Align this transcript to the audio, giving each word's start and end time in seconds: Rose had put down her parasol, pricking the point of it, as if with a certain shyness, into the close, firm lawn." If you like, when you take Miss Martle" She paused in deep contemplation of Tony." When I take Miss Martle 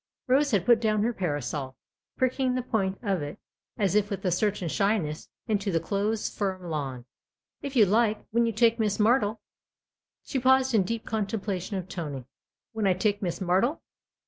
Rose 0.25 0.49
had 0.49 0.65
put 0.65 0.81
down 0.81 1.03
her 1.03 1.13
parasol, 1.13 1.77
pricking 2.17 2.55
the 2.55 2.63
point 2.63 2.97
of 3.03 3.21
it, 3.21 3.37
as 3.77 3.93
if 3.93 4.09
with 4.09 4.25
a 4.25 4.31
certain 4.31 4.67
shyness, 4.67 5.29
into 5.47 5.71
the 5.71 5.79
close, 5.79 6.27
firm 6.27 6.63
lawn." 6.71 7.05
If 7.61 7.75
you 7.75 7.85
like, 7.85 8.25
when 8.31 8.47
you 8.47 8.51
take 8.51 8.79
Miss 8.79 8.97
Martle" 8.97 9.37
She 10.25 10.39
paused 10.39 10.73
in 10.73 10.81
deep 10.81 11.05
contemplation 11.05 11.77
of 11.77 11.87
Tony." 11.87 12.25
When 12.73 12.87
I 12.87 12.93
take 12.93 13.21
Miss 13.21 13.37
Martle 13.41 13.81